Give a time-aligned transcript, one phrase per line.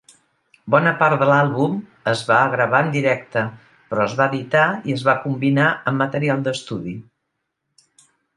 [0.75, 1.75] Bona part de l'àlbum
[2.11, 3.43] es va gravar en directe,
[3.93, 6.97] però es va editar i es va combinar amb material d'estudi.